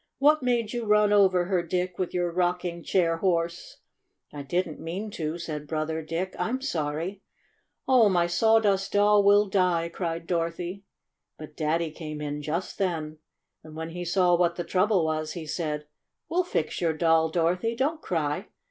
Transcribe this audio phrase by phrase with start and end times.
[0.17, 3.77] 6 6 What made you run over her, Dick, with your rocking chair horse?"
[4.33, 6.35] "I— I didn't mean to," said Brother Dick.
[6.39, 7.21] "I'm sorry!''
[7.87, 10.85] "Ch, my Sawdust Doll will die!" cried Dorothy.
[11.37, 13.19] But Daddy came in just then,
[13.63, 15.85] and when he saw what the trouble was he said:
[16.27, 17.75] "We'll fix your doll, Dorothy.
[17.75, 18.47] Don't cry.